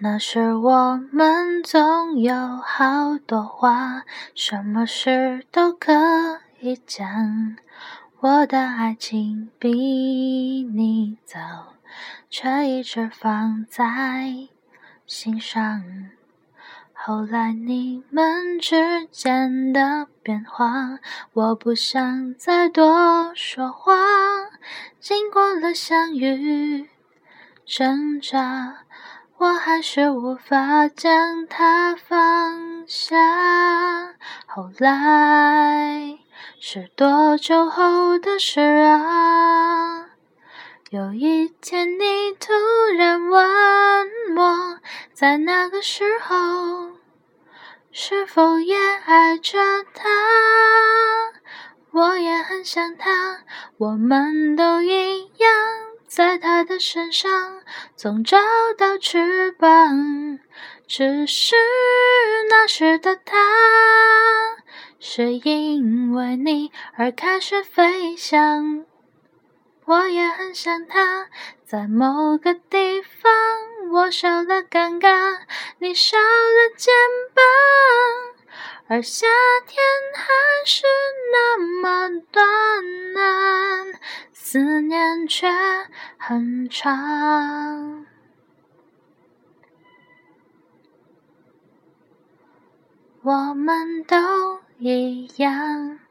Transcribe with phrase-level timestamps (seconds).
[0.00, 4.02] 那时我们总有好多话，
[4.34, 5.92] 什么事都可
[6.58, 7.56] 以讲。
[8.18, 11.74] 我的爱情比你早，
[12.28, 14.48] 却一直放在
[15.06, 15.84] 心上。
[16.92, 20.98] 后来你们之间的变化，
[21.34, 23.94] 我不想再多说话。
[24.98, 26.88] 经过了相遇、
[27.66, 28.78] 挣扎，
[29.44, 33.14] 我还是无法将它放下。
[34.46, 36.18] 后来
[36.58, 40.06] 是多久后的事啊？
[40.88, 42.54] 有一天你突
[42.96, 43.46] 然问
[44.34, 44.78] 我，
[45.12, 46.92] 在那个时候
[47.92, 48.74] 是否也
[49.04, 49.58] 爱着
[49.92, 50.08] 他？
[51.92, 53.40] 我也很想他，
[53.76, 55.30] 我们都一，
[56.14, 57.60] 在他的身上
[57.96, 58.38] 总找
[58.78, 60.38] 到翅膀。
[60.86, 61.56] 只是
[62.48, 63.36] 那时的他，
[65.00, 68.86] 是因为你而开始飞翔。
[69.86, 71.26] 我也很想他，
[71.64, 73.32] 在某个地方，
[73.92, 75.40] 我少了尴尬，
[75.78, 76.94] 你少了肩
[77.34, 77.44] 膀，
[78.86, 79.26] 而夏
[79.66, 79.82] 天
[80.14, 80.32] 还
[80.64, 80.84] 是
[81.32, 82.46] 那么短，
[84.54, 85.48] 思念却
[86.16, 88.06] 很长。
[93.22, 94.16] 我们都
[94.78, 96.03] 一样。